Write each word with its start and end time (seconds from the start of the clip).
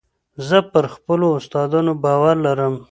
زه 0.47 0.57
پر 0.71 0.85
خپلو 0.95 1.27
استادانو 1.37 1.93
باور 2.03 2.35
لرم. 2.45 2.73